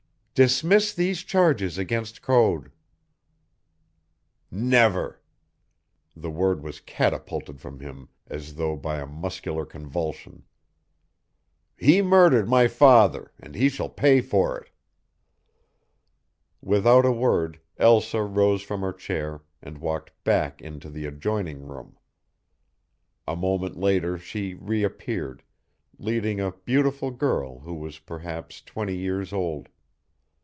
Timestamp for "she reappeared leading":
24.17-26.39